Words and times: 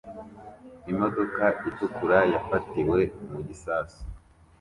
Imodoka 0.91 1.43
itukura 1.69 2.19
yafatiwe 2.33 2.99
mu 3.31 3.39
gisasu 3.47 4.01